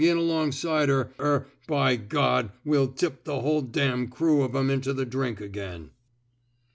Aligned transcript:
in 0.03 0.17
alongside 0.17 0.89
her, 0.89 1.13
er 1.19 1.45
by 1.67 1.93
we'll 2.65 2.87
tip 2.87 3.23
the 3.23 3.39
whole 3.41 3.63
crew 4.09 4.41
of 4.41 4.55
'em 4.55 4.67
into 4.71 4.93
the 4.93 5.05
drink 5.05 5.39
again." 5.39 5.91